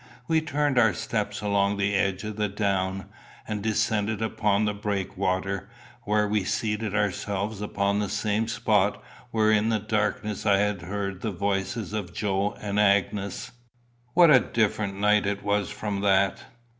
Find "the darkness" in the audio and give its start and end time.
9.69-10.43